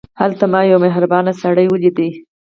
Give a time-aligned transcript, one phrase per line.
[0.21, 1.97] هلته ما یو مهربان سړی ولید.